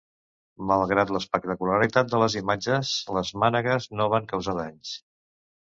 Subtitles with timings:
[0.69, 4.99] Malgrat l’espectacularitat de les imatges, les mànegues no van causar danys.